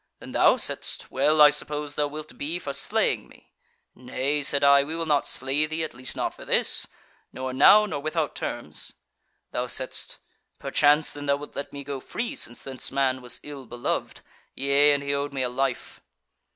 Then 0.17 0.31
thou 0.31 0.57
saidst; 0.57 1.11
'Well, 1.11 1.43
I 1.43 1.51
suppose 1.51 1.93
thou 1.93 2.07
wilt 2.07 2.35
be 2.35 2.57
for 2.57 2.73
slaying 2.73 3.27
me.' 3.29 3.53
'Nay,' 3.93 4.41
said 4.41 4.63
I, 4.63 4.83
'We 4.83 4.95
will 4.95 5.05
not 5.05 5.27
slay 5.27 5.67
thee; 5.67 5.83
at 5.83 5.93
least 5.93 6.15
not 6.15 6.33
for 6.33 6.43
this, 6.43 6.87
nor 7.31 7.53
now, 7.53 7.85
nor 7.85 7.99
without 7.99 8.33
terms.' 8.33 8.95
Thou 9.51 9.67
saidst: 9.67 10.17
'Perchance 10.57 11.11
then 11.11 11.27
thou 11.27 11.35
wilt 11.35 11.55
let 11.55 11.71
me 11.71 11.83
go 11.83 11.99
free, 11.99 12.33
since 12.33 12.63
this 12.63 12.91
man 12.91 13.21
was 13.21 13.39
ill 13.43 13.67
beloved: 13.67 14.21
yea, 14.55 14.91
and 14.93 15.03
he 15.03 15.13
owed 15.13 15.33
me 15.33 15.43
a 15.43 15.49
life.' 15.49 16.01